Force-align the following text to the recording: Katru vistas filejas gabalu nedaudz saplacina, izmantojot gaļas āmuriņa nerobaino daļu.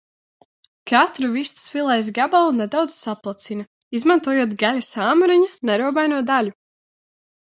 Katru 0.91 1.27
vistas 1.33 1.65
filejas 1.73 2.07
gabalu 2.19 2.55
nedaudz 2.61 2.95
saplacina, 2.95 3.67
izmantojot 3.99 4.57
gaļas 4.63 4.89
āmuriņa 5.09 5.51
nerobaino 5.71 6.23
daļu. 6.31 6.57